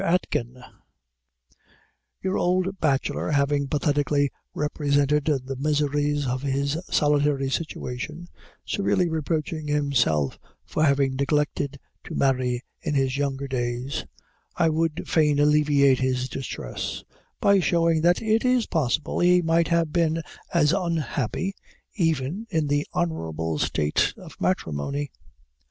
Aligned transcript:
AITKEN: 0.03 0.63
Your 2.23 2.35
Old 2.35 2.79
Bachelor 2.79 3.29
having 3.29 3.67
pathetically 3.67 4.31
represented 4.55 5.25
the 5.25 5.55
miseries 5.55 6.25
of 6.25 6.41
his 6.41 6.75
solitary 6.89 7.51
situation, 7.51 8.27
severely 8.65 9.07
reproaching 9.07 9.67
himself 9.67 10.39
for 10.65 10.83
having 10.83 11.15
neglected 11.17 11.79
to 12.05 12.15
marry 12.15 12.63
in 12.81 12.95
his 12.95 13.15
younger 13.15 13.47
days, 13.47 14.03
I 14.55 14.69
would 14.69 15.07
fain 15.07 15.37
alleviate 15.37 15.99
his 15.99 16.27
distress, 16.27 17.03
by 17.39 17.59
showing 17.59 18.01
that 18.01 18.23
it 18.23 18.43
is 18.43 18.65
possible 18.65 19.19
he 19.19 19.43
might 19.43 19.67
have 19.67 19.93
been 19.93 20.23
as 20.51 20.73
unhappy 20.73 21.53
even 21.93 22.47
in 22.49 22.65
the 22.65 22.87
honorable 22.91 23.59
state 23.59 24.15
of 24.17 24.35
matrimony. 24.41 25.11